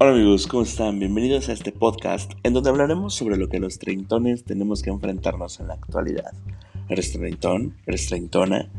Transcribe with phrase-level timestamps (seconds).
[0.00, 1.00] Hola amigos, ¿cómo están?
[1.00, 5.58] Bienvenidos a este podcast en donde hablaremos sobre lo que los treintones tenemos que enfrentarnos
[5.58, 6.32] en la actualidad.
[6.88, 7.74] ¿Eres treintón?
[7.84, 8.70] ¿Eres treintona?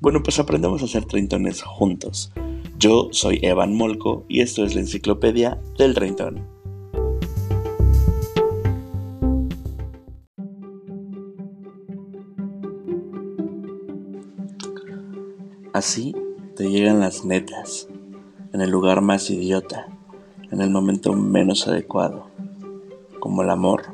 [0.00, 2.32] Bueno, pues aprendemos a ser treintones juntos.
[2.76, 6.44] Yo soy Evan Molko y esto es la enciclopedia del treintón.
[15.72, 16.16] Así
[16.56, 17.88] te llegan las netas,
[18.52, 19.93] en el lugar más idiota
[20.54, 22.30] en el momento menos adecuado,
[23.18, 23.86] como el amor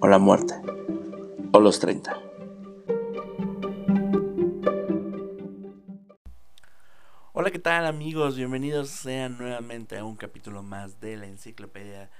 [0.00, 0.52] o la muerte,
[1.50, 2.14] o los 30.
[7.32, 8.36] Hola, ¿qué tal amigos?
[8.36, 12.10] Bienvenidos sean nuevamente a un capítulo más de la enciclopedia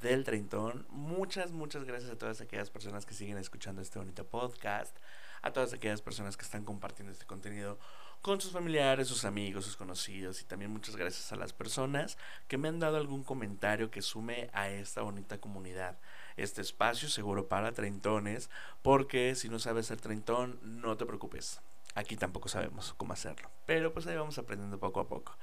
[0.00, 0.86] del Treintón.
[0.90, 4.96] Muchas, muchas gracias a todas aquellas personas que siguen escuchando este bonito podcast,
[5.42, 7.80] a todas aquellas personas que están compartiendo este contenido
[8.22, 12.56] con sus familiares, sus amigos, sus conocidos y también muchas gracias a las personas que
[12.56, 15.98] me han dado algún comentario que sume a esta bonita comunidad.
[16.36, 18.48] Este espacio seguro para treintones,
[18.80, 21.60] porque si no sabes ser treintón, no te preocupes.
[21.96, 25.36] Aquí tampoco sabemos cómo hacerlo, pero pues ahí vamos aprendiendo poco a poco.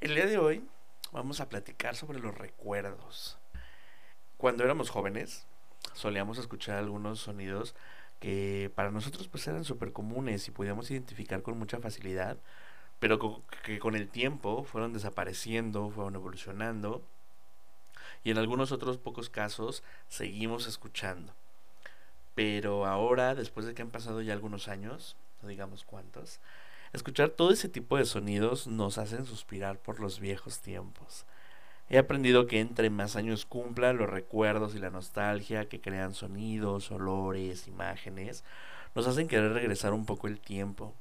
[0.00, 0.68] El día de hoy
[1.10, 3.38] vamos a platicar sobre los recuerdos.
[4.36, 5.46] Cuando éramos jóvenes,
[5.94, 7.74] solíamos escuchar algunos sonidos
[8.20, 12.38] que para nosotros pues eran súper comunes y podíamos identificar con mucha facilidad,
[12.98, 17.02] pero que con el tiempo fueron desapareciendo, fueron evolucionando
[18.24, 21.34] y en algunos otros pocos casos seguimos escuchando.
[22.34, 26.40] Pero ahora, después de que han pasado ya algunos años, no digamos cuántos,
[26.92, 31.24] escuchar todo ese tipo de sonidos nos hacen suspirar por los viejos tiempos.
[31.90, 36.90] He aprendido que entre más años cumpla, los recuerdos y la nostalgia que crean sonidos,
[36.90, 38.44] olores, imágenes,
[38.94, 40.94] nos hacen querer regresar un poco el tiempo.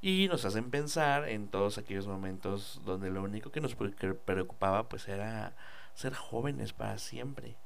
[0.00, 5.08] Y nos hacen pensar en todos aquellos momentos donde lo único que nos preocupaba pues
[5.08, 5.54] era
[5.94, 7.56] ser jóvenes para siempre.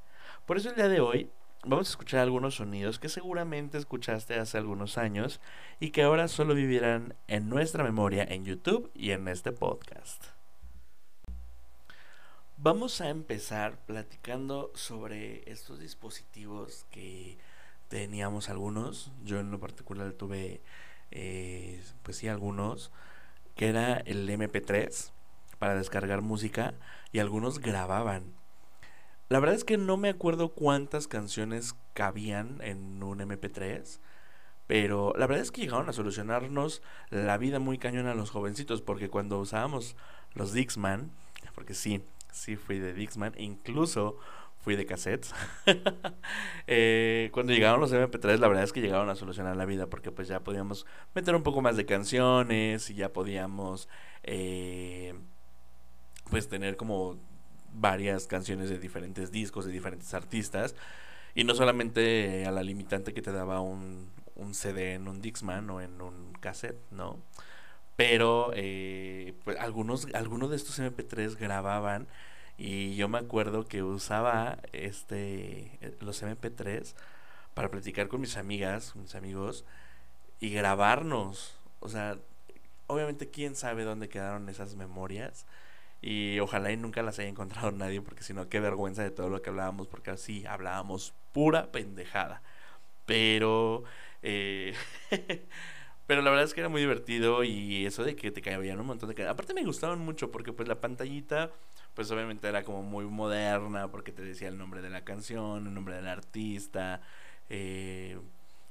[0.47, 1.31] Por eso el día de hoy
[1.65, 5.41] vamos a escuchar algunos sonidos que seguramente escuchaste hace algunos años
[5.81, 10.38] y que ahora solo vivirán en nuestra memoria en YouTube y en este podcast.
[12.61, 17.39] Vamos a empezar platicando sobre estos dispositivos que
[17.87, 19.13] teníamos algunos.
[19.23, 20.61] Yo en lo particular tuve,
[21.13, 22.91] eh, pues sí, algunos,
[23.55, 25.13] que era el MP3
[25.61, 26.75] para descargar música
[27.13, 28.35] y algunos grababan.
[29.29, 34.01] La verdad es que no me acuerdo cuántas canciones cabían en un MP3,
[34.67, 38.83] pero la verdad es que llegaron a solucionarnos la vida muy cañona a los jovencitos,
[38.83, 39.95] porque cuando usábamos
[40.35, 41.13] los Dixman,
[41.55, 42.03] porque sí,
[42.33, 44.19] sí fui de Dixman, incluso
[44.59, 45.35] fui de cassettes.
[46.71, 50.13] Eh, cuando llegaron los MP3, la verdad es que llegaron a solucionar la vida porque
[50.13, 50.85] pues ya podíamos
[51.15, 53.89] meter un poco más de canciones y ya podíamos
[54.23, 55.15] eh,
[56.31, 57.17] pues tener como
[57.73, 60.75] varias canciones de diferentes discos, de diferentes artistas.
[61.35, 65.71] Y no solamente a la limitante que te daba un, un CD en un Dixman
[65.71, 67.19] o en un cassette, ¿no?
[67.99, 72.07] Pero eh, pues algunos, algunos de estos MP3 grababan
[72.57, 76.95] y yo me acuerdo que usaba este eh, los MP3
[77.55, 79.65] para platicar con mis amigas, mis amigos
[80.39, 81.59] y grabarnos.
[81.81, 82.19] O sea,
[82.87, 85.45] obviamente quién sabe dónde quedaron esas memorias
[86.01, 89.29] y ojalá y nunca las haya encontrado nadie porque si no qué vergüenza de todo
[89.29, 92.43] lo que hablábamos porque así hablábamos pura pendejada.
[93.07, 93.83] Pero
[94.23, 94.75] eh,
[96.09, 98.87] Pero la verdad es que era muy divertido y eso de que te caían un
[98.87, 99.29] montón de...
[99.29, 101.53] Aparte me gustaban mucho porque pues la pantallita
[101.93, 105.75] pues obviamente era como muy moderna porque te decía el nombre de la canción, el
[105.75, 107.03] nombre del artista,
[107.51, 108.19] eh,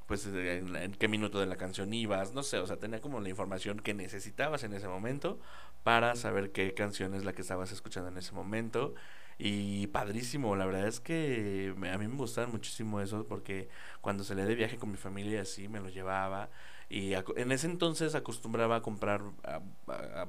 [0.08, 3.30] pues en, qué minuto de la canción ibas, no sé, o sea, tenía como la
[3.30, 5.40] información que necesitabas en ese momento
[5.84, 8.96] para saber qué canción es la que estabas escuchando en ese momento.
[9.38, 13.70] Y padrísimo, la verdad es que a mí me gustaba muchísimo eso porque
[14.02, 16.50] cuando salía de viaje con mi familia así me lo llevaba
[16.90, 19.22] y en ese entonces acostumbraba a comprar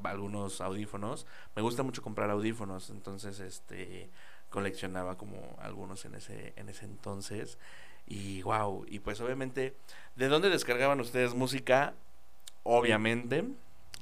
[0.03, 1.27] algunos audífonos.
[1.55, 4.11] Me gusta mucho comprar audífonos, entonces este
[4.51, 7.59] coleccionaba como algunos en ese en ese entonces
[8.07, 9.77] y wow, y pues obviamente
[10.17, 11.95] ¿de dónde descargaban ustedes música?
[12.63, 13.45] Obviamente,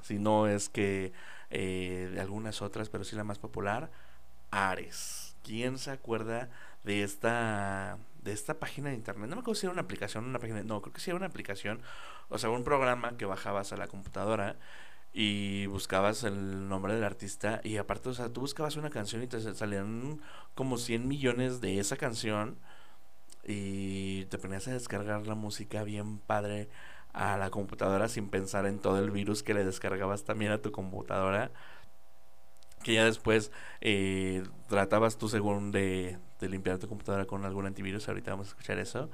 [0.02, 1.12] si no es que
[1.50, 3.90] eh, de algunas otras, pero sí la más popular,
[4.50, 5.36] Ares.
[5.42, 6.48] ¿Quién se acuerda
[6.84, 9.28] de esta de esta página de internet?
[9.28, 11.26] No me acuerdo si era una aplicación, una página, no, creo que sí era una
[11.26, 11.80] aplicación
[12.28, 14.56] o sea, un programa que bajabas a la computadora
[15.12, 19.26] y buscabas el nombre del artista y aparte, o sea, tú buscabas una canción y
[19.26, 20.20] te salían
[20.54, 22.58] como 100 millones de esa canción
[23.46, 26.68] y te ponías a descargar la música bien padre
[27.12, 30.72] a la computadora sin pensar en todo el virus que le descargabas también a tu
[30.72, 31.50] computadora.
[32.82, 33.50] que ya después
[33.80, 38.50] eh, tratabas tú según de, de, limpiar tu computadora con algún antivirus, ahorita vamos a
[38.50, 39.10] escuchar eso.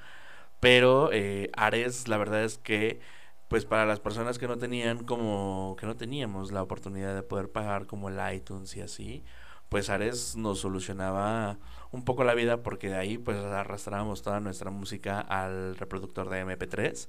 [0.62, 3.00] Pero eh, Ares, la verdad es que,
[3.48, 7.50] pues para las personas que no tenían como, que no teníamos la oportunidad de poder
[7.50, 9.24] pagar como el iTunes y así,
[9.68, 11.58] pues Ares nos solucionaba
[11.90, 16.44] un poco la vida porque de ahí pues arrastrábamos toda nuestra música al reproductor de
[16.44, 17.08] MP3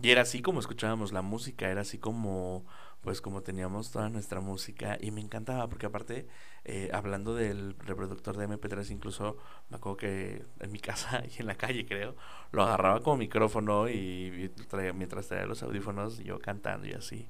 [0.00, 2.64] y era así como escuchábamos la música, era así como
[3.00, 6.26] pues como teníamos toda nuestra música y me encantaba porque aparte
[6.64, 9.36] eh, hablando del reproductor de MP3 incluso
[9.70, 12.16] me acuerdo que en mi casa y en la calle creo
[12.52, 14.50] lo agarraba como micrófono y,
[14.94, 17.28] mientras traía los audífonos yo cantando y así.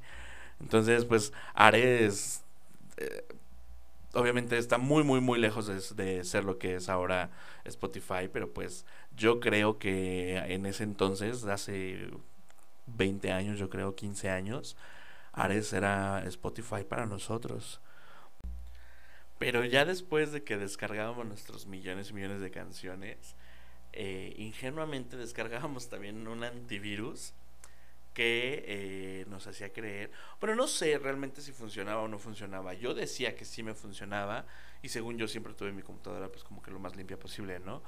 [0.60, 2.42] Entonces pues Ares
[2.96, 3.24] eh,
[4.14, 7.30] obviamente está muy muy muy lejos de, de, ser lo que es ahora
[7.64, 12.10] Spotify pero pues yo creo que en ese entonces hace
[12.86, 14.76] 20 años yo creo 15 años
[15.36, 17.80] Ares era Spotify para nosotros.
[19.38, 23.36] Pero ya después de que descargábamos nuestros millones y millones de canciones,
[23.92, 27.34] eh, ingenuamente descargábamos también un antivirus
[28.14, 30.10] que eh, nos hacía creer,
[30.40, 32.72] pero no sé realmente si funcionaba o no funcionaba.
[32.72, 34.46] Yo decía que sí me funcionaba
[34.80, 37.82] y según yo siempre tuve mi computadora pues como que lo más limpia posible, ¿no?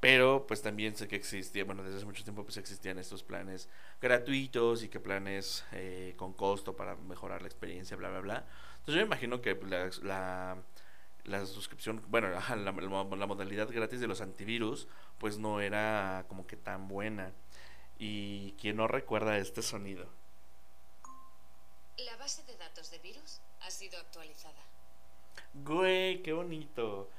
[0.00, 3.68] Pero pues también sé que existía, bueno, desde hace mucho tiempo pues existían estos planes
[4.00, 8.46] gratuitos y que planes eh, con costo para mejorar la experiencia, bla, bla, bla.
[8.78, 10.56] Entonces yo me imagino que la, la,
[11.24, 14.88] la suscripción, bueno, la, la, la, modalidad gratis de los antivirus
[15.18, 17.32] pues no era como que tan buena.
[17.98, 20.08] Y quien no recuerda este sonido.
[21.98, 24.62] La base de datos de virus ha sido actualizada.
[25.52, 27.10] Güey, qué bonito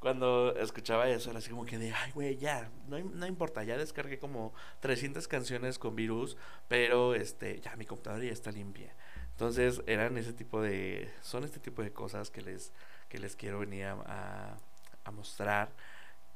[0.00, 3.76] cuando escuchaba eso era así como que de, ay, güey, ya, no, no, importa, ya
[3.76, 6.38] descargué como 300 canciones con virus,
[6.68, 8.94] pero este, ya mi computadora ya está limpia.
[9.32, 12.72] Entonces eran ese tipo de, son este tipo de cosas que les,
[13.10, 14.56] que les quiero venir a,
[15.04, 15.70] a, mostrar,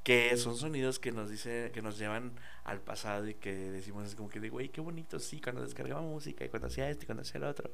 [0.03, 2.33] que son sonidos que nos dice, que nos llevan
[2.65, 6.03] al pasado y que decimos así como que de, güey, qué bonito, sí, cuando descargaba
[6.03, 7.71] música y cuando hacía esto y cuando hacía el otro.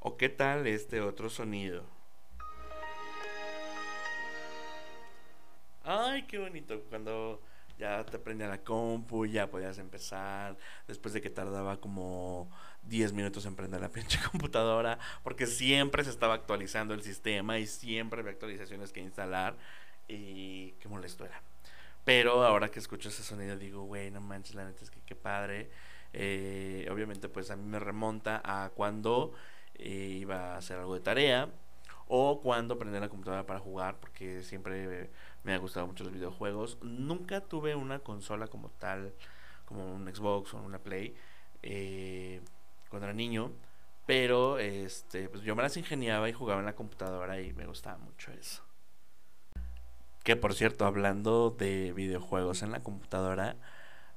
[0.00, 2.01] O qué tal este otro sonido.
[5.84, 6.80] Ay, qué bonito.
[6.88, 7.42] Cuando
[7.78, 10.56] ya te prendía la compu, ya podías empezar.
[10.86, 12.50] Después de que tardaba como
[12.82, 14.98] 10 minutos en prender la pinche computadora.
[15.22, 19.56] Porque siempre se estaba actualizando el sistema y siempre había actualizaciones que instalar.
[20.08, 21.42] Y qué molesto era.
[22.04, 25.14] Pero ahora que escucho ese sonido digo, güey, no manches, la neta es que qué
[25.14, 25.70] padre.
[26.12, 29.32] Eh, obviamente pues a mí me remonta a cuando
[29.76, 31.48] eh, iba a hacer algo de tarea
[32.08, 35.10] o cuando prendía la computadora para jugar porque siempre
[35.44, 36.78] me ha gustado mucho los videojuegos.
[36.82, 39.14] Nunca tuve una consola como tal,
[39.64, 41.14] como un Xbox o una Play,
[41.62, 42.40] eh,
[42.88, 43.52] cuando era niño.
[44.06, 47.98] Pero este, pues yo me las ingeniaba y jugaba en la computadora y me gustaba
[47.98, 48.64] mucho eso.
[50.24, 53.56] Que por cierto, hablando de videojuegos en la computadora,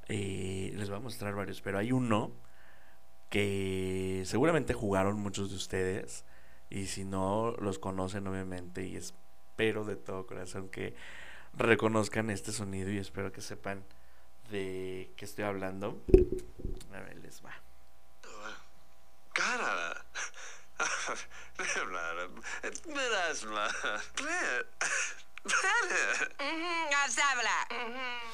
[0.07, 2.31] eh, les voy a mostrar varios, pero hay uno
[3.29, 6.25] que seguramente jugaron muchos de ustedes
[6.69, 9.13] y si no los conocen obviamente y es
[9.55, 10.93] espero de todo corazón que
[11.53, 13.85] reconozcan este sonido y espero que sepan
[14.49, 16.03] de qué estoy hablando.
[16.93, 17.55] A ver, les va.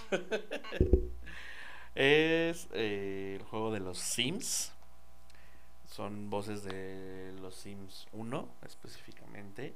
[1.93, 4.71] es eh, el juego de los Sims.
[5.87, 9.75] Son voces de los Sims 1 específicamente.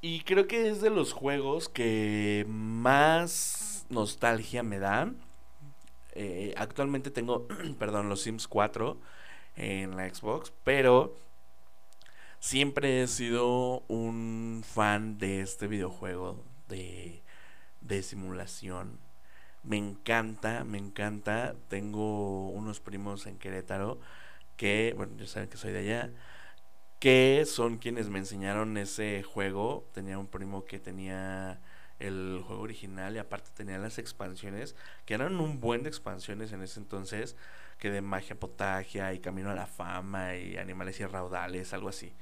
[0.00, 5.16] Y creo que es de los juegos que más nostalgia me dan.
[6.12, 8.96] Eh, actualmente tengo, perdón, los Sims 4
[9.56, 11.16] en la Xbox, pero
[12.38, 17.22] siempre he sido un fan de este videojuego de,
[17.80, 19.00] de simulación.
[19.64, 21.56] Me encanta, me encanta.
[21.68, 23.98] Tengo unos primos en Querétaro
[24.56, 26.12] que, bueno, ya saben que soy de allá
[26.98, 29.88] que son quienes me enseñaron ese juego.
[29.92, 31.60] Tenía un primo que tenía
[31.98, 36.62] el juego original y aparte tenía las expansiones, que eran un buen de expansiones en
[36.62, 37.36] ese entonces,
[37.78, 42.12] que de magia potagia y camino a la fama y animales y raudales, algo así.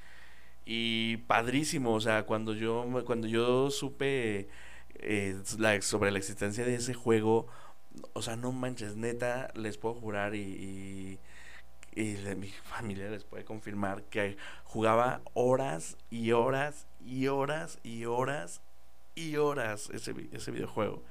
[0.65, 4.49] Y padrísimo, o sea, cuando yo, cuando yo supe
[4.97, 5.41] eh,
[5.83, 7.47] sobre la existencia de ese juego,
[8.15, 11.19] o sea, no manches, neta, les puedo jurar y
[11.97, 18.61] de mi familia les puede confirmar que jugaba horas y horas y horas y horas
[19.15, 21.03] y horas ese, ese videojuego.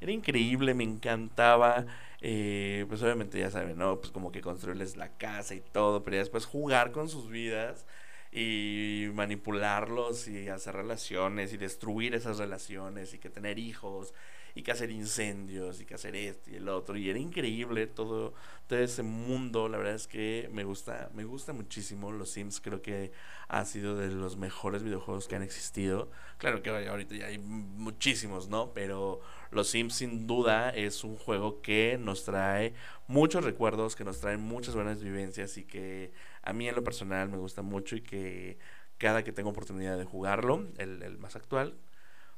[0.00, 1.86] Era increíble, me encantaba.
[2.20, 4.00] Eh, pues obviamente ya saben, ¿no?
[4.00, 7.86] Pues como que construirles la casa y todo, pero ya después jugar con sus vidas
[8.30, 14.12] y manipularlos y hacer relaciones y destruir esas relaciones y que tener hijos
[14.54, 16.96] y que hacer incendios y que hacer esto y el otro.
[16.96, 18.34] Y era increíble todo
[18.66, 19.68] todo ese mundo.
[19.68, 22.60] La verdad es que me gusta me gusta muchísimo los Sims.
[22.60, 23.12] Creo que
[23.48, 26.10] ha sido de los mejores videojuegos que han existido.
[26.38, 31.62] Claro que ahorita ya hay muchísimos no pero los Sims sin duda es un juego
[31.62, 32.74] que nos trae
[33.06, 36.12] muchos recuerdos que nos trae muchas buenas vivencias y que
[36.42, 38.58] a mí en lo personal me gusta mucho y que
[38.98, 41.74] cada que tengo oportunidad de jugarlo, el, más actual,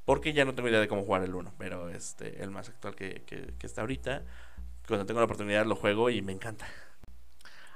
[0.04, 2.94] porque ya no tengo idea de cómo jugar el 1, pero este, el más actual
[2.94, 3.24] que,
[3.62, 4.24] está ahorita,
[4.86, 6.66] cuando tengo la oportunidad lo juego y me encanta.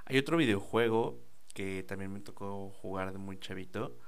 [0.07, 1.21] Hay otro videojuego
[1.54, 3.99] que también me tocó jugar de muy chavito.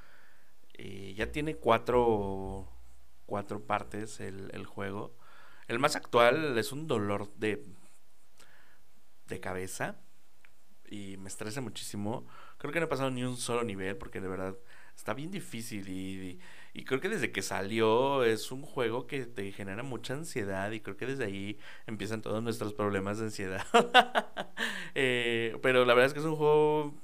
[0.74, 2.68] Eh, ya tiene cuatro,
[3.24, 5.16] cuatro partes el, el, juego.
[5.68, 7.64] El más actual es un dolor de,
[9.28, 9.96] de cabeza
[10.88, 12.26] y me estresa muchísimo.
[12.58, 14.56] Creo que no he pasado ni un solo nivel porque de verdad
[14.96, 16.40] está bien difícil y,
[16.84, 20.96] creo que desde que salió es un juego que te genera mucha ansiedad y creo
[20.96, 23.64] que desde ahí empiezan todos nuestros problemas de ansiedad.
[24.98, 26.94] Eh, pero la verdad es que es un juego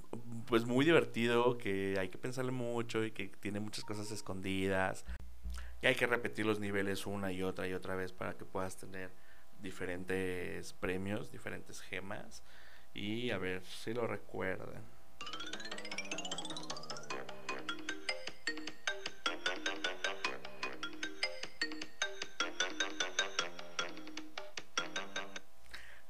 [0.47, 5.05] pues muy divertido, que hay que pensarle mucho y que tiene muchas cosas escondidas.
[5.83, 8.79] Y hay que repetir los niveles una y otra y otra vez para que puedas
[8.79, 9.11] tener
[9.61, 12.43] diferentes premios, diferentes gemas.
[12.95, 14.85] Y a ver si lo recuerdan.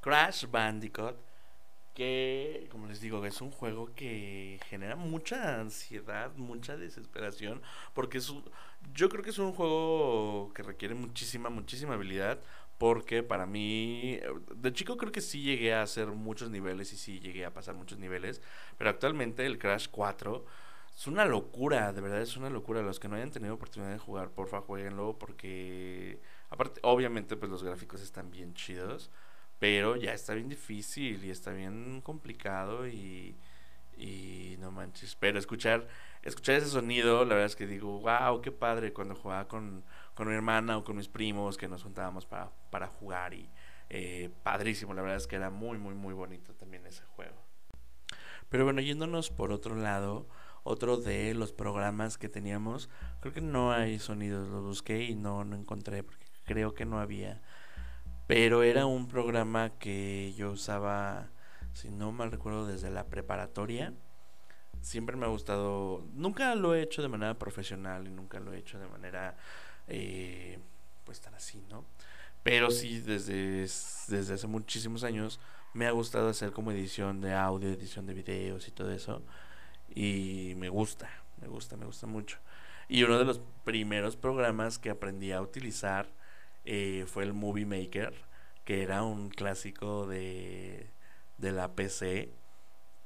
[0.03, 1.17] Crash Bandicoot,
[1.95, 7.63] que como les digo, es un juego que genera mucha ansiedad, mucha desesperación,
[7.95, 8.33] porque es
[8.95, 12.41] yo creo que es un juego que requiere muchísima, muchísima habilidad,
[12.79, 14.21] porque para mí,
[14.57, 17.75] de chico creo que sí llegué a hacer muchos niveles y sí llegué a pasar
[17.75, 18.43] muchos niveles,
[18.79, 20.45] pero actualmente el Crash 4
[20.97, 22.83] es una locura, de verdad es una locura.
[22.83, 27.63] Los que no hayan tenido oportunidad de jugar, porfa, jueguenlo porque, aparte, obviamente, pues los
[27.63, 29.11] gráficos están bien chidos,
[29.63, 33.37] pero ya está bien difícil y está bien complicado y,
[33.97, 35.15] y no manches.
[35.15, 35.87] Pero escuchar,
[36.25, 40.29] escuchar ese sonido, la verdad es que digo, wow, qué padre cuando jugaba con con
[40.29, 43.49] mi hermana o con mis primos que nos juntábamos para, para jugar y
[43.89, 47.37] eh, padrísimo, la verdad es que era muy, muy, muy bonito también ese juego.
[48.49, 50.27] Pero bueno, yéndonos por otro lado,
[50.63, 52.91] otro de los programas que teníamos,
[53.21, 57.01] creo que no hay sonidos, los busqué y no, no encontré porque creo que no
[57.01, 57.43] había.
[58.35, 61.29] Pero era un programa que yo usaba,
[61.75, 63.93] si no mal recuerdo, desde la preparatoria.
[64.81, 68.59] Siempre me ha gustado, nunca lo he hecho de manera profesional y nunca lo he
[68.59, 69.37] hecho de manera
[69.87, 70.59] eh,
[71.05, 71.85] pues tan así, ¿no?
[72.43, 73.61] Pero sí, desde,
[74.09, 75.39] desde hace muchísimos años
[75.75, 79.21] me ha gustado hacer como edición de audio, edición de videos y todo eso.
[79.95, 82.39] Y me gusta, me gusta, me gusta mucho.
[82.89, 86.22] Y uno de los primeros programas que aprendí a utilizar
[86.65, 88.15] eh, fue el Movie Maker,
[88.65, 90.91] que era un clásico de,
[91.39, 92.33] de la PC,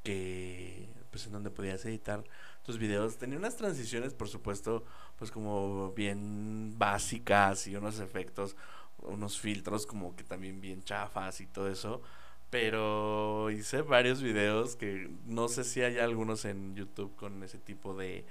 [0.03, 2.25] que pues en donde podías editar
[2.63, 3.17] tus videos.
[3.17, 4.85] Tenía unas transiciones, por supuesto,
[5.19, 8.57] pues como bien básicas y unos efectos,
[8.99, 12.03] unos filtros como que también bien chafas y todo eso.
[12.51, 17.95] Pero hice varios videos que no sé si hay algunos en YouTube con ese tipo
[17.95, 18.25] de,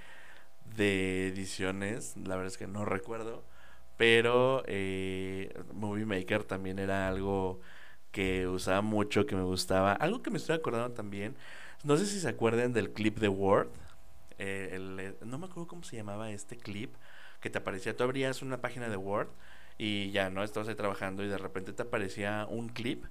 [0.75, 2.15] de ediciones.
[2.17, 3.43] La verdad es que no recuerdo.
[3.97, 7.61] Pero eh, Movie Maker también era algo
[8.11, 9.93] que usaba mucho, que me gustaba.
[9.93, 11.35] Algo que me estoy acordando también.
[11.83, 13.69] No sé si se acuerdan del clip de Word
[14.37, 16.93] eh, el, eh, no me acuerdo cómo se llamaba este clip
[17.39, 17.95] que te aparecía.
[17.95, 19.29] Tú abrías una página de Word
[19.77, 23.05] y ya no estabas ahí trabajando y de repente te aparecía un clip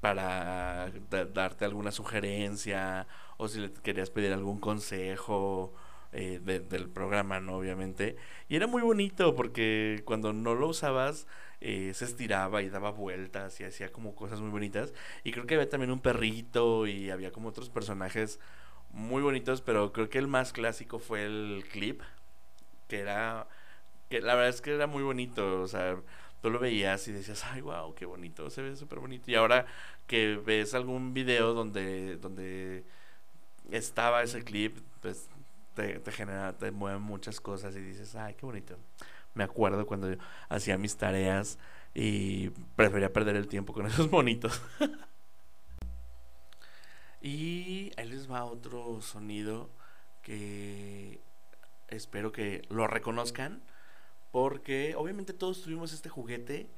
[0.00, 0.90] para
[1.34, 5.74] darte alguna sugerencia o si le querías pedir algún consejo
[6.12, 7.56] eh, del programa, ¿no?
[7.56, 8.16] Obviamente.
[8.48, 11.26] Y era muy bonito porque cuando no lo usabas
[11.60, 14.94] se estiraba y daba vueltas y hacía como cosas muy bonitas.
[15.24, 18.40] Y creo que había también un perrito y había como otros personajes
[18.92, 22.02] muy bonitos, pero creo que el más clásico fue el clip,
[22.88, 23.46] que era,
[24.08, 25.96] que la verdad es que era muy bonito, o sea,
[26.42, 29.30] tú lo veías y decías, ay, wow, qué bonito, se ve súper bonito.
[29.30, 29.66] Y ahora
[30.06, 32.84] que ves algún video donde, donde
[33.70, 35.28] estaba ese clip, pues
[35.74, 38.78] te, genera, te mueven muchas cosas y dices, ay, qué bonito.
[39.34, 40.16] Me acuerdo cuando
[40.48, 41.58] hacía mis tareas
[41.94, 44.60] y prefería perder el tiempo con esos bonitos.
[47.22, 49.68] Y ahí les va otro sonido
[50.22, 51.20] que
[51.88, 53.62] espero que lo reconozcan.
[54.32, 56.70] Porque obviamente todos tuvimos este juguete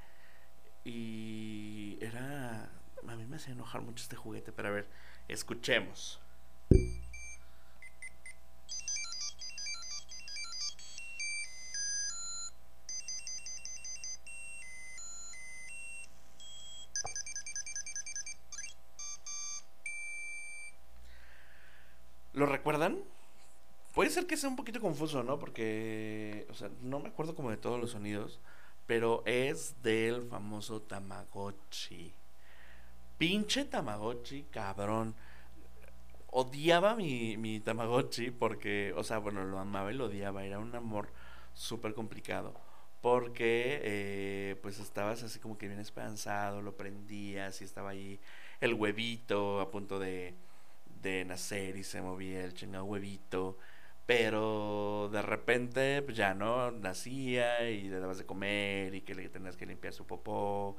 [0.84, 2.70] y era...
[3.06, 4.88] A mí me hace enojar mucho este juguete, pero a ver,
[5.28, 6.20] escuchemos.
[22.42, 22.98] ¿Lo recuerdan?
[23.94, 25.38] Puede ser que sea un poquito confuso, ¿no?
[25.38, 28.40] Porque, o sea, no me acuerdo como de todos los sonidos,
[28.84, 32.12] pero es del famoso Tamagotchi.
[33.16, 35.14] Pinche Tamagotchi, cabrón.
[36.32, 40.44] Odiaba mi, mi Tamagotchi porque, o sea, bueno, lo amaba y lo odiaba.
[40.44, 41.10] Era un amor
[41.54, 42.54] súper complicado.
[43.02, 48.18] Porque, eh, pues estabas así como que bien esperanzado, lo prendías y estaba ahí
[48.60, 50.34] el huevito a punto de,
[51.02, 53.58] de nacer y se movía el chingado huevito.
[54.06, 59.28] Pero de repente, pues ya no, nacía y le dabas de comer y que le
[59.28, 60.76] tenías que limpiar su popó.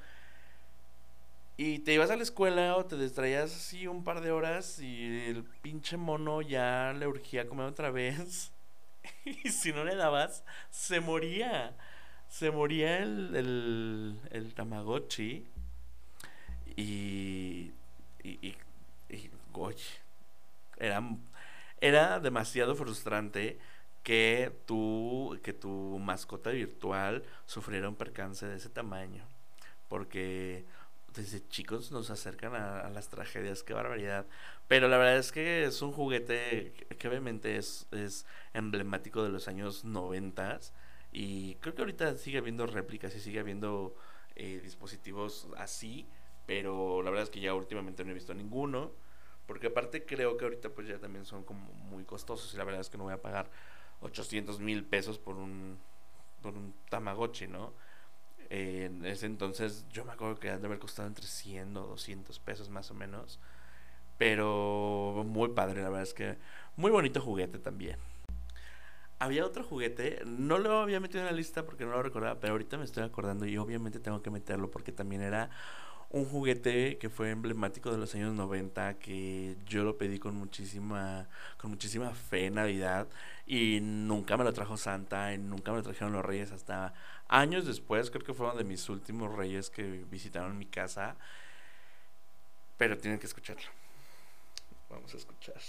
[1.56, 5.28] Y te ibas a la escuela o te distraías así un par de horas y
[5.28, 8.52] el pinche mono ya le urgía comer otra vez.
[9.26, 11.76] y si no le dabas, se moría.
[12.28, 15.46] Se moría el, el, el Tamagotchi.
[16.76, 17.72] Y.
[18.24, 18.30] Y.
[18.42, 18.58] y,
[19.10, 19.30] y
[20.86, 21.02] era
[21.84, 23.60] era demasiado frustrante
[24.04, 29.26] que tu, que tu mascota virtual sufriera un percance de ese tamaño.
[29.90, 30.64] Porque
[31.14, 34.26] desde chicos nos acercan a, las tragedias, qué barbaridad.
[34.70, 39.50] Pero la verdad es que es un juguete que, obviamente es, es emblemático de los
[39.50, 40.74] años noventas.
[41.12, 43.94] Y creo que ahorita sigue habiendo réplicas y sigue habiendo
[44.36, 46.08] eh, dispositivos así.
[46.46, 49.03] Pero la verdad es que ya últimamente no he visto ninguno.
[49.46, 52.82] Porque aparte creo que ahorita pues ya también son como muy costosos y la verdad
[52.82, 53.50] es que no voy a pagar
[54.02, 55.78] 800 mil pesos por un,
[56.42, 57.74] por un Tamagotchi, ¿no?
[58.54, 62.40] en ese entonces yo me acuerdo que han de haber costado entre 100 o 200
[62.40, 63.40] pesos más o menos.
[64.18, 66.38] Pero muy padre, la verdad es que
[66.76, 67.98] muy bonito juguete también.
[69.18, 72.54] Había otro juguete, no lo había metido en la lista porque no lo recordaba, pero
[72.54, 75.50] ahorita me estoy acordando y obviamente tengo que meterlo porque también era
[76.14, 81.28] un juguete que fue emblemático de los años 90 que yo lo pedí con muchísima
[81.58, 83.08] con muchísima fe en Navidad
[83.48, 86.52] y nunca me lo trajo Santa y nunca me lo trajeron los Reyes.
[86.52, 86.94] Hasta
[87.28, 91.18] años después creo que fueron de mis últimos Reyes que visitaron mi casa
[92.78, 93.70] pero tienen que escucharlo.
[94.90, 95.62] Vamos a escuchar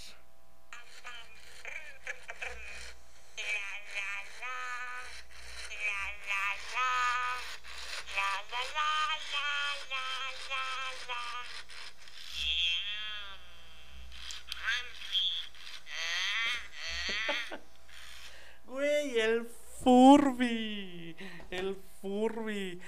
[19.15, 19.47] El
[19.81, 21.15] Furby.
[21.49, 22.81] El Furby.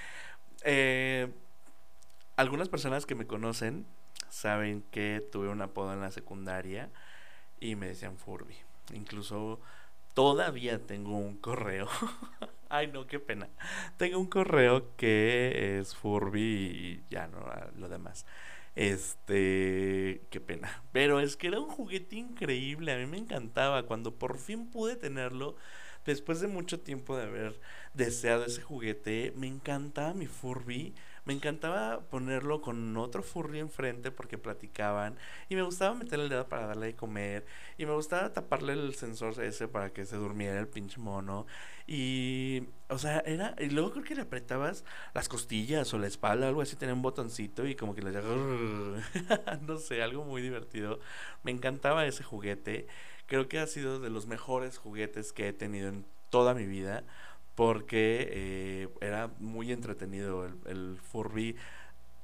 [0.63, 1.31] Eh,
[2.35, 3.85] algunas personas que me conocen
[4.29, 6.89] saben que tuve un apodo en la secundaria
[7.61, 8.55] y me decían Furby.
[8.93, 9.61] Incluso
[10.13, 11.87] todavía tengo un correo.
[12.69, 13.47] Ay, no, qué pena.
[13.95, 17.39] Tengo un correo que es Furby y ya no,
[17.77, 18.25] lo demás.
[18.75, 20.83] Este, qué pena.
[20.91, 23.83] Pero es que era un juguete increíble, a mí me encantaba.
[23.83, 25.55] Cuando por fin pude tenerlo,
[26.13, 27.59] después de mucho tiempo de haber
[27.93, 30.95] deseado ese juguete, me encantaba mi Furby.
[31.25, 35.17] Me encantaba ponerlo con otro Furby enfrente porque platicaban.
[35.49, 37.45] Y me gustaba meterle el dedo para darle de comer.
[37.77, 41.45] Y me gustaba taparle el sensor ese para que se durmiera el pinche mono.
[41.85, 43.55] Y, o sea, era.
[43.59, 47.01] Y luego creo que le apretabas las costillas o la espalda, algo así, tenía un
[47.01, 48.11] botoncito y como que le
[49.67, 50.99] no sé, algo muy divertido.
[51.43, 52.87] Me encantaba ese juguete.
[53.27, 57.03] Creo que ha sido de los mejores juguetes que he tenido en toda mi vida
[57.55, 60.45] porque eh, era muy entretenido.
[60.65, 61.55] El, Furby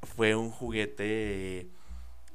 [0.04, 1.68] fue un juguete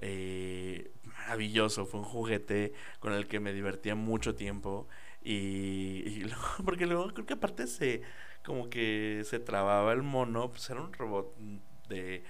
[0.01, 4.89] eh, maravilloso, fue un juguete con el que me divertía mucho tiempo
[5.23, 6.25] y,
[6.65, 8.03] porque luego creo que aparte se
[8.45, 11.37] como que se trababa el mono, pues era un robot
[11.89, 12.25] de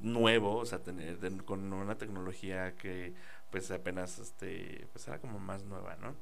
[0.00, 3.14] nuevo, o sea, tener, con una tecnología que
[3.52, 6.16] pues apenas este pues era como más nueva no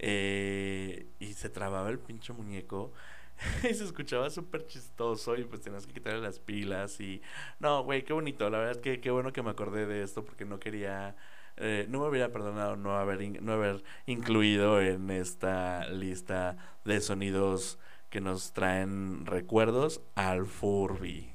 [0.00, 2.92] eh, y se trababa el pinche muñeco
[3.62, 7.22] y se escuchaba súper chistoso y pues tenías que quitarle las pilas y
[7.60, 8.48] no güey qué bonito.
[8.50, 11.16] La verdad es que qué bueno que me acordé de esto porque no quería
[11.56, 17.78] eh, no me hubiera perdonado no haber no haber incluido en esta lista de sonidos
[18.10, 21.32] que nos traen recuerdos al Furby.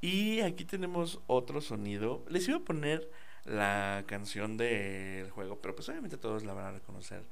[0.00, 2.24] Y aquí tenemos otro sonido.
[2.28, 3.10] Les iba a poner
[3.44, 7.24] la canción del juego, pero pues obviamente todos la van a reconocer.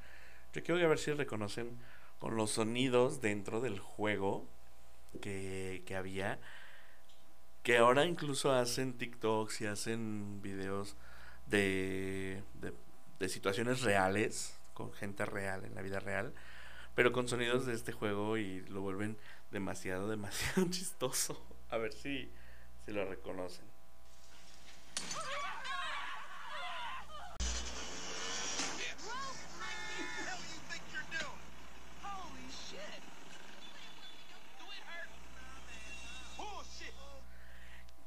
[0.53, 1.79] Yo quiero ver si reconocen
[2.19, 4.47] con los sonidos dentro del juego
[5.21, 6.39] que, que había,
[7.63, 10.97] que ahora incluso hacen TikToks y hacen videos
[11.47, 12.73] de, de,
[13.19, 16.33] de situaciones reales, con gente real, en la vida real,
[16.95, 19.17] pero con sonidos de este juego y lo vuelven
[19.51, 21.41] demasiado, demasiado chistoso.
[21.71, 22.31] A ver si,
[22.85, 23.65] si lo reconocen.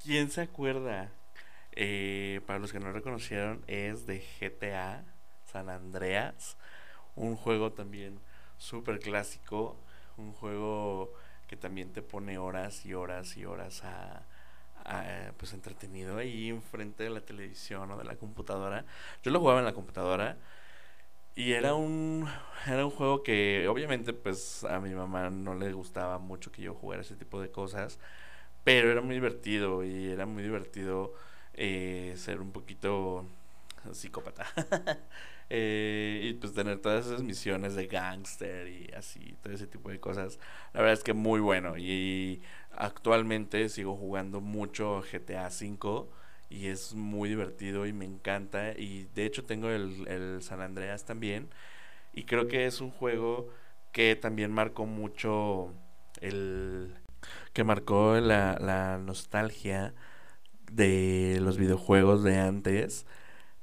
[0.06, 1.10] ¿Quién se acuerda?
[1.72, 5.04] Eh, para los que no reconocieron, es de GTA
[5.52, 6.58] San Andreas.
[7.16, 8.20] Un juego también
[8.58, 9.76] súper clásico.
[10.18, 11.12] Un juego
[11.48, 14.22] que también te pone horas y horas y horas a,
[15.38, 18.86] pues entretenido ahí enfrente de la televisión o de la computadora.
[19.24, 20.38] Yo lo jugaba en la computadora
[21.36, 22.28] y era un
[22.68, 26.74] era un juego que obviamente pues a mi mamá no le gustaba mucho que yo
[26.74, 28.00] jugara ese tipo de cosas,
[28.66, 31.14] pero era muy divertido y era muy divertido
[31.54, 33.26] eh, ser un poquito
[33.94, 34.46] psicópata.
[35.48, 40.00] Eh, y pues tener todas esas misiones de gangster y así, todo ese tipo de
[40.00, 40.40] cosas.
[40.74, 41.78] La verdad es que muy bueno.
[41.78, 46.08] Y actualmente sigo jugando mucho GTA V
[46.50, 48.72] y es muy divertido y me encanta.
[48.72, 51.48] Y de hecho tengo el, el San Andreas también.
[52.14, 53.50] Y creo que es un juego
[53.92, 55.72] que también marcó mucho
[56.22, 56.96] el...
[57.54, 59.94] que marcó la, la nostalgia
[60.72, 63.06] de los videojuegos de antes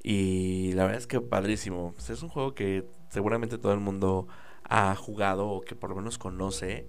[0.03, 1.93] y la verdad es que padrísimo.
[1.93, 4.27] Pues, es un juego que seguramente todo el mundo
[4.65, 6.89] ha jugado o que por lo menos conoce.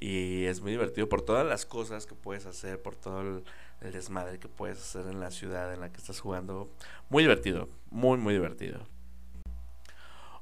[0.00, 3.44] Y es muy divertido por todas las cosas que puedes hacer, por todo el,
[3.92, 6.70] desmadre que puedes hacer en la ciudad en la que estás jugando.
[7.10, 8.80] Muy divertido, muy, muy divertido.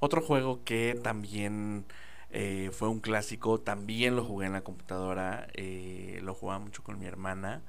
[0.01, 1.87] Otro juego que también
[2.39, 6.99] eh, fue un clásico, también lo jugué en la computadora, eh, lo jugaba mucho con
[6.99, 7.63] mi hermana.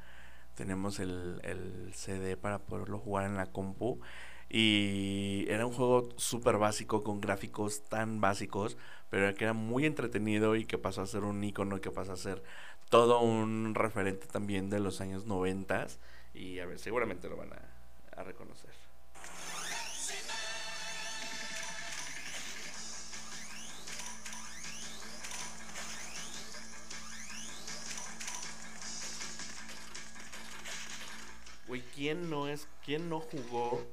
[0.55, 4.01] Tenemos el, el CD para poderlo jugar en la compu.
[4.49, 8.77] Y era un juego súper básico, con gráficos tan básicos,
[9.09, 12.17] pero que era muy entretenido y que pasó a ser un icono, que pasó a
[12.17, 12.43] ser
[12.89, 15.99] todo un referente también de los años noventas.
[16.33, 17.51] Y a ver, seguramente lo van
[18.17, 18.86] a reconocer.
[31.97, 33.83] ¿Quién no es, quién no jugó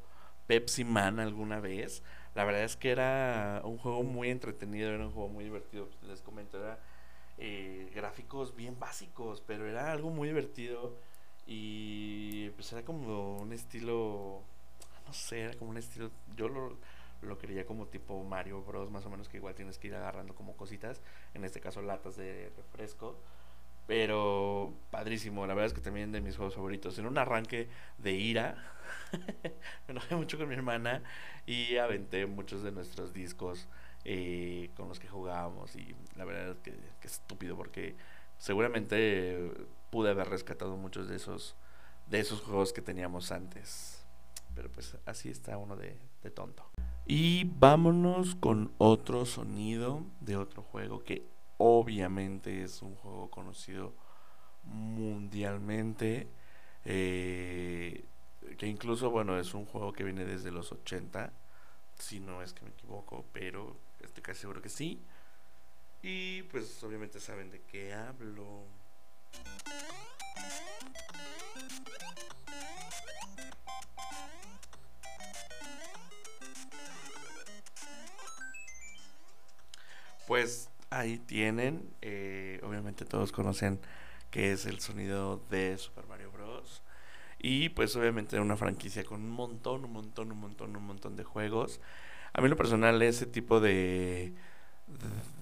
[0.46, 2.02] Pepsi Man alguna vez.
[2.34, 5.88] La verdad es que era un juego muy entretenido, era un juego muy divertido.
[6.02, 6.78] Les comento, era
[7.38, 10.98] eh, gráficos bien básicos, pero era algo muy divertido.
[11.46, 14.42] Y pues era como un estilo,
[15.06, 16.76] no sé, era como un estilo, yo lo,
[17.22, 20.34] lo quería como tipo Mario Bros, más o menos que igual tienes que ir agarrando
[20.34, 21.00] como cositas,
[21.32, 23.18] en este caso latas de refresco
[23.86, 26.98] pero padrísimo, la verdad es que también de mis juegos favoritos.
[26.98, 27.68] En un arranque
[27.98, 28.56] de ira,
[29.86, 31.02] me enojé mucho con mi hermana
[31.46, 33.68] y aventé muchos de nuestros discos
[34.04, 35.76] eh, con los que jugábamos.
[35.76, 37.94] Y la verdad es que, que estúpido porque
[38.38, 39.52] seguramente
[39.90, 41.54] pude haber rescatado muchos de esos,
[42.06, 44.06] de esos juegos que teníamos antes.
[44.54, 46.70] Pero pues así está uno de, de tonto.
[47.06, 53.92] Y vámonos con otro sonido de otro juego que obviamente es un juego conocido
[54.64, 56.28] mundialmente.
[56.84, 58.04] Eh,
[58.58, 61.32] que incluso, bueno, es un juego que viene desde los 80,
[61.98, 65.00] si no es que me equivoco, pero estoy casi seguro que sí.
[66.02, 68.64] Y pues obviamente saben de qué hablo.
[80.26, 83.80] Pues ahí tienen, eh, obviamente todos conocen
[84.30, 86.82] que es el sonido de Super Mario Bros.
[87.38, 91.24] Y pues obviamente una franquicia con un montón, un montón, un montón, un montón de
[91.24, 91.80] juegos.
[92.32, 94.34] A mí lo personal ese tipo de...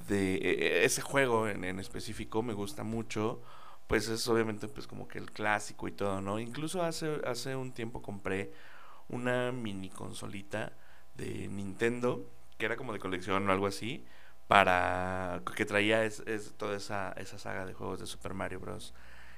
[0.09, 3.43] de, e, e, ese juego en, en específico me gusta mucho.
[3.87, 6.39] Pues es obviamente pues como que el clásico y todo, ¿no?
[6.39, 8.53] Incluso hace, hace un tiempo compré
[9.09, 10.73] una mini consolita
[11.17, 12.25] de Nintendo,
[12.59, 14.05] que era como de colección o algo así
[14.49, 16.23] para que traía es,
[16.57, 18.95] toda esa, esa saga de juegos de Super Mario Bros.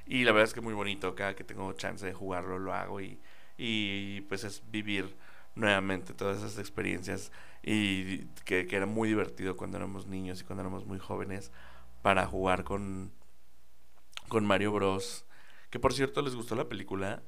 [0.06, 3.00] Y la verdad es que muy bonito, cada que tengo chance de jugarlo lo hago
[3.00, 3.18] y,
[3.56, 5.16] y pues es vivir
[5.54, 7.30] nuevamente todas esas experiencias
[7.62, 11.50] y que, que, era muy divertido cuando éramos niños y cuando éramos muy jóvenes
[12.02, 13.12] para jugar con,
[14.28, 15.24] con Mario Bros.
[15.70, 17.22] Que por cierto les gustó la película.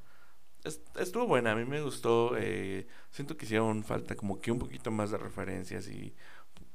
[1.01, 2.37] estuvo buena, a mí me gustó.
[2.37, 6.15] Eh, siento que hicieron falta como que un poquito más de referencias y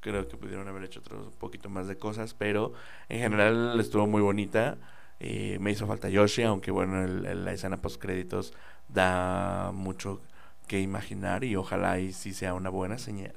[0.01, 2.73] creo que pudieron haber hecho otro poquito más de cosas, pero
[3.07, 4.77] en general estuvo muy bonita.
[5.19, 8.53] Eh, me hizo falta Yoshi, aunque bueno, el, la escena post créditos
[8.89, 10.21] da mucho
[10.67, 13.35] que imaginar y ojalá y sí sea una buena señal.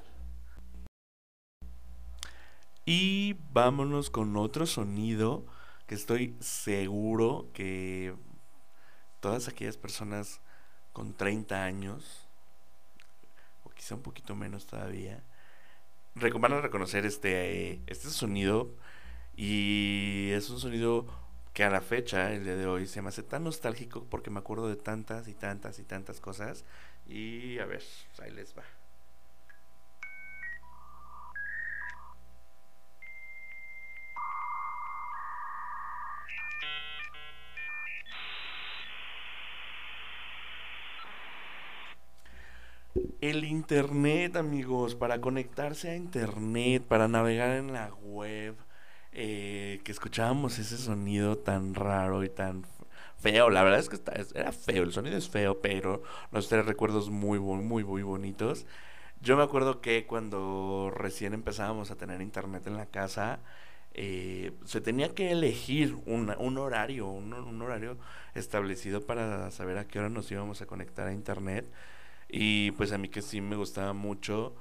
[2.86, 5.44] Y vámonos con otro sonido
[5.86, 8.14] que estoy seguro que
[9.20, 10.40] todas aquellas personas
[10.92, 12.28] con 30 años,
[13.64, 15.22] o quizá un poquito menos todavía,
[16.14, 18.74] van a reconocer este, este sonido
[19.36, 21.06] y es un sonido
[21.52, 24.40] que a la fecha, el día de hoy, se me hace tan nostálgico porque me
[24.40, 26.64] acuerdo de tantas y tantas y tantas cosas.
[27.06, 27.82] Y a ver,
[28.22, 28.64] ahí les va.
[43.24, 48.54] El internet, amigos, para conectarse a internet, para navegar en la web,
[49.12, 52.66] eh, que escuchábamos ese sonido tan raro y tan
[53.16, 53.48] feo.
[53.48, 53.98] La verdad es que
[54.34, 58.66] era feo, el sonido es feo, pero nos trae recuerdos muy, muy, muy bonitos.
[59.22, 63.40] Yo me acuerdo que cuando recién empezábamos a tener internet en la casa,
[63.94, 67.96] eh, se tenía que elegir un, un horario, un, horario
[68.34, 71.64] establecido para saber a qué hora nos íbamos a conectar a internet.
[72.28, 74.54] Y pues a mí que sí me gustaba mucho,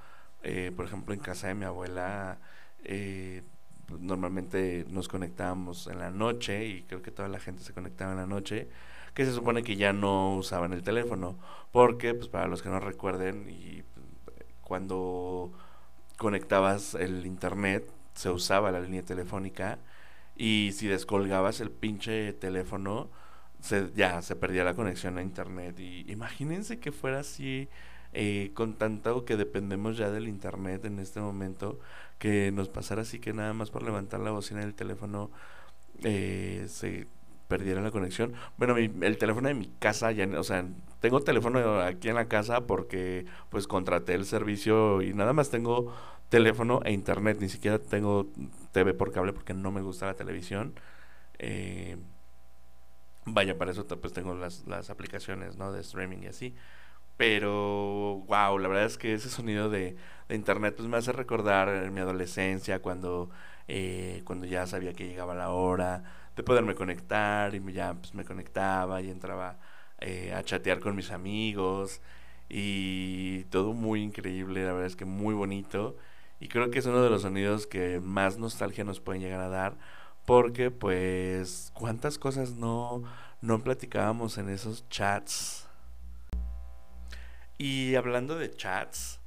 [0.44, 2.40] eh, por ejemplo en casa de mi abuela,
[2.84, 3.44] eh,
[4.00, 8.18] normalmente nos conectábamos en la noche y creo que toda la gente se conectaba en
[8.18, 8.68] la noche,
[9.14, 11.38] que se supone que ya no usaban el teléfono,
[11.72, 13.84] porque pues para los que no recuerden, y
[14.62, 15.52] cuando
[16.18, 19.80] conectabas el internet se usaba la línea telefónica
[20.36, 23.10] y si descolgabas el pinche teléfono,
[23.64, 25.80] se, ya se perdía la conexión a internet.
[25.80, 27.70] Y imagínense que fuera así,
[28.12, 31.80] eh, con tanto que dependemos ya del internet en este momento,
[32.20, 35.32] que nos pasara así que nada más por levantar la bocina del teléfono
[36.04, 37.08] eh, se
[37.48, 38.34] perdiera la conexión.
[38.58, 40.66] Bueno, el teléfono de mi casa, ya, o sea,
[41.00, 45.94] tengo teléfono aquí en la casa porque pues contraté el servicio y nada más tengo
[46.30, 48.28] teléfono e internet, ni siquiera tengo
[48.74, 50.74] TV por cable porque no me gusta la televisión.
[51.40, 51.98] Eh,
[53.26, 55.72] Vaya, para eso pues tengo las, las aplicaciones, ¿no?
[55.72, 56.56] De streaming y así.
[57.18, 59.96] Pero, wow, la verdad es que ese sonido de,
[60.30, 63.30] internet pues me hace recordar mi adolescencia cuando,
[63.68, 66.04] eh, cuando ya sabía que llegaba la hora
[66.36, 69.60] de poderme conectar y ya pues me conectaba y entraba
[70.00, 72.02] eh, a chatear con mis amigos
[72.50, 75.98] y todo muy increíble, la verdad es que muy bonito
[76.40, 79.50] y creo que es uno de los sonidos que más nostalgia nos pueden llegar a
[79.50, 79.78] dar
[80.26, 83.04] porque pues cuántas cosas no,
[83.42, 85.68] no platicábamos en esos chats.
[87.58, 89.20] Y hablando de chats,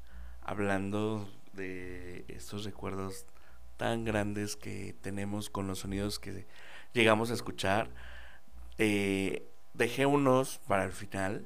[0.42, 3.26] hablando de estos recuerdos
[3.76, 6.46] tan grandes que tenemos con los sonidos que
[6.92, 7.90] llegamos a escuchar,
[8.78, 11.44] eh, dejé unos para el final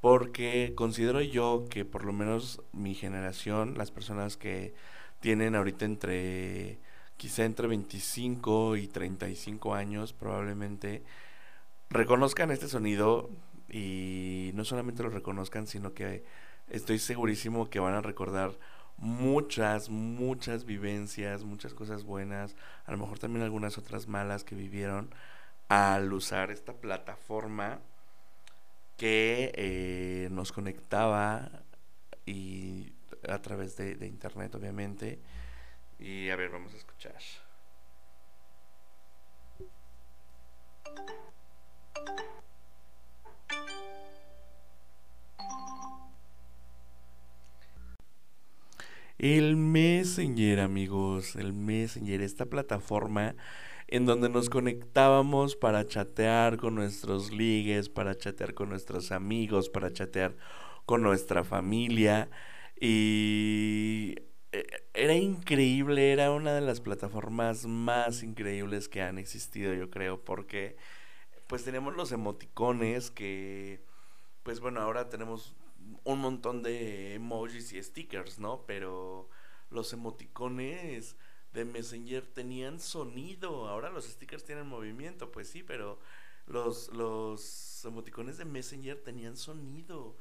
[0.00, 4.74] porque considero yo que por lo menos mi generación, las personas que
[5.20, 6.78] tienen ahorita entre
[7.16, 11.02] quizá entre 25 y 35 años probablemente,
[11.90, 13.30] reconozcan este sonido
[13.68, 16.24] y no solamente lo reconozcan, sino que
[16.68, 18.58] estoy segurísimo que van a recordar
[18.96, 25.10] muchas, muchas vivencias, muchas cosas buenas, a lo mejor también algunas otras malas que vivieron
[25.68, 27.80] al usar esta plataforma
[28.96, 31.50] que eh, nos conectaba
[32.26, 32.92] y
[33.28, 35.18] a través de, de internet obviamente
[35.98, 37.14] y a ver, vamos a escuchar.
[49.18, 53.34] El Messenger, amigos, el Messenger, esta plataforma
[53.88, 59.92] en donde nos conectábamos para chatear con nuestros ligues, para chatear con nuestros amigos, para
[59.92, 60.36] chatear
[60.84, 62.28] con nuestra familia.
[62.80, 64.16] Y
[64.92, 70.76] era increíble, era una de las plataformas más increíbles que han existido, yo creo, porque
[71.46, 73.82] pues tenemos los emoticones que,
[74.42, 75.54] pues bueno, ahora tenemos
[76.04, 78.64] un montón de emojis y stickers, ¿no?
[78.66, 79.28] Pero
[79.70, 81.16] los emoticones
[81.52, 85.98] de Messenger tenían sonido, ahora los stickers tienen movimiento, pues sí, pero
[86.46, 90.16] los, los emoticones de Messenger tenían sonido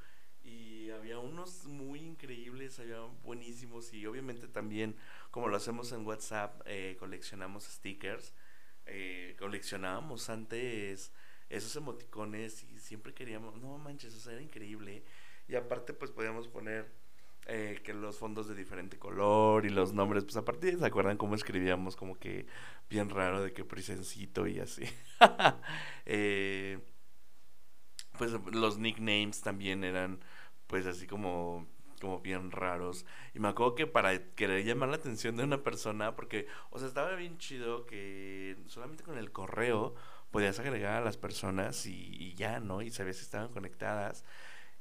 [0.94, 4.96] había unos muy increíbles, había buenísimos y obviamente también
[5.32, 8.34] como lo hacemos en WhatsApp eh, coleccionamos stickers,
[8.86, 11.12] eh, coleccionábamos antes
[11.50, 15.04] esos emoticones y siempre queríamos, no manches, eso era increíble
[15.48, 16.92] y aparte pues podíamos poner
[17.46, 21.36] eh, que los fondos de diferente color y los nombres, pues aparte se acuerdan cómo
[21.36, 22.48] escribíamos como que
[22.90, 24.84] bien raro de que prisencito y así.
[28.18, 30.20] pues los nicknames también eran
[30.74, 31.68] pues así como
[32.02, 33.06] como bien raros.
[33.36, 36.88] Y me acuerdo que para querer llamar la atención de una persona, porque, o sea,
[36.88, 39.94] estaba bien chido que solamente con el correo
[40.32, 42.82] podías agregar a las personas y, ya, ¿no?
[42.82, 44.26] Y sabías si estaban conectadas.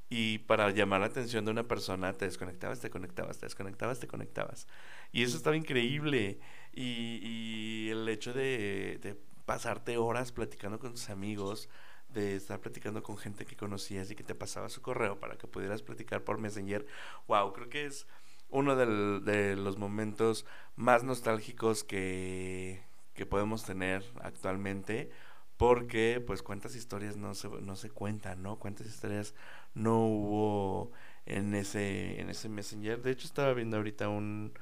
[0.09, 4.07] Y para llamar la atención de una persona, te desconectabas, te conectabas, te desconectabas, te
[4.09, 4.67] conectabas.
[5.13, 6.41] Y eso estaba increíble.
[6.73, 11.69] Y, y el hecho de, de pasarte horas platicando con tus amigos,
[12.13, 15.47] de estar platicando con gente que conocías y que te pasaba su correo para que
[15.47, 16.87] pudieras platicar por Messenger.
[17.29, 18.07] Wow, creo que es
[18.51, 20.45] uno de los momentos
[20.77, 22.83] más nostálgicos que,
[23.15, 25.11] que podemos tener actualmente
[25.57, 28.59] porque pues cuántas historias no se, no se cuentan, ¿no?
[28.59, 29.35] Cuántas historias
[29.75, 30.93] no hubo
[31.25, 33.01] en ese, en ese Messenger.
[33.01, 34.53] De hecho estaba viendo ahorita un,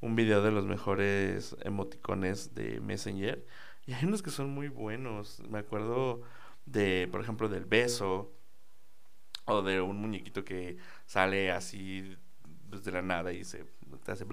[0.00, 3.46] un video de los mejores emoticones de Messenger
[3.86, 5.40] y hay unos que son muy buenos.
[5.48, 6.22] Me acuerdo
[6.66, 8.32] de, por ejemplo, del beso
[9.44, 12.16] o de un muñequito que sale así
[12.70, 13.64] desde la nada y se
[14.04, 14.24] te hace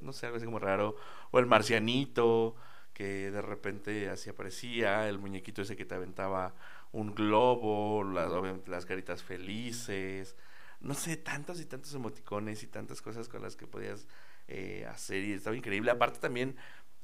[0.00, 0.96] no sé, algo así como raro
[1.30, 2.54] o el marcianito
[2.92, 6.54] que de repente así aparecía, el muñequito ese que te aventaba
[6.92, 8.32] un globo, las,
[8.66, 10.34] las caritas felices,
[10.80, 14.06] no sé, tantos y tantos emoticones y tantas cosas con las que podías
[14.48, 15.90] eh, hacer y estaba increíble.
[15.90, 16.56] Aparte también,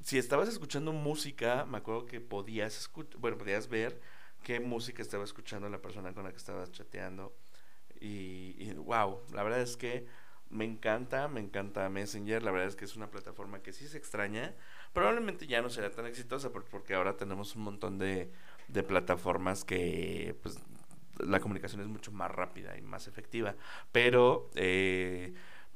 [0.02, 4.00] si estabas escuchando música, me acuerdo que podías bueno, podías ver
[4.42, 7.34] qué música estaba escuchando la persona con la que estabas chateando.
[8.00, 10.06] Y, y, wow, la verdad es que
[10.50, 13.96] me encanta, me encanta Messenger, la verdad es que es una plataforma que sí se
[13.96, 14.54] extraña,
[14.92, 18.30] probablemente ya no será tan exitosa porque ahora tenemos un montón de,
[18.68, 20.58] de plataformas que pues
[21.18, 23.54] la comunicación es mucho más rápida y más efectiva,
[23.92, 25.32] pero eh,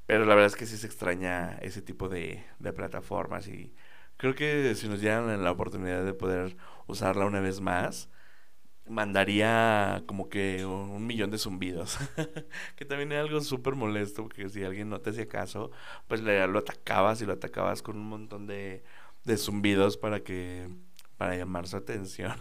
[0.07, 3.75] pero la verdad es que sí se extraña ese tipo de, de plataformas y
[4.17, 8.09] creo que si nos dieran la oportunidad de poder usarla una vez más,
[8.89, 11.99] mandaría como que un millón de zumbidos.
[12.77, 15.71] que también es algo súper molesto, porque si alguien no te hacía caso,
[16.09, 18.83] pues le, lo atacabas y lo atacabas con un montón de,
[19.25, 20.69] de zumbidos para que
[21.17, 22.33] para llamar su atención.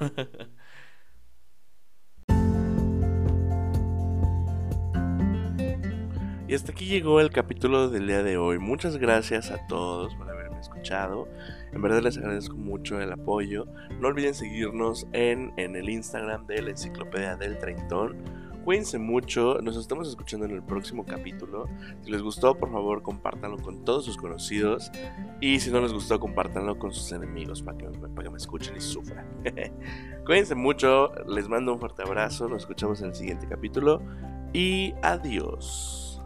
[6.48, 8.60] y hasta aquí llegó el capítulo del día de hoy.
[8.60, 11.28] Muchas gracias a todos por haberme escuchado.
[11.76, 13.68] En verdad les agradezco mucho el apoyo.
[14.00, 18.16] No olviden seguirnos en, en el Instagram de la Enciclopedia del Treintón.
[18.64, 21.70] Cuídense mucho, nos estamos escuchando en el próximo capítulo.
[22.02, 24.90] Si les gustó, por favor, compártanlo con todos sus conocidos.
[25.40, 28.76] Y si no les gustó, compártanlo con sus enemigos para que, para que me escuchen
[28.76, 29.28] y sufran.
[30.26, 34.02] Cuídense mucho, les mando un fuerte abrazo, nos escuchamos en el siguiente capítulo
[34.52, 36.20] y adiós.